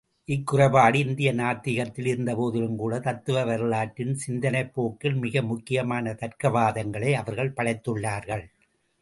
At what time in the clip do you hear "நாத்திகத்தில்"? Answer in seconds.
1.33-2.07